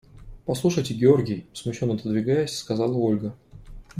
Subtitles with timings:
[0.45, 3.37] –Послушайте, Георгий,– смущенно отодвигаясь, сказала Ольга.